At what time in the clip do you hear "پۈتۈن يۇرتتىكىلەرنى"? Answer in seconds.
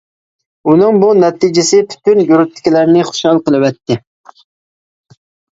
1.91-3.05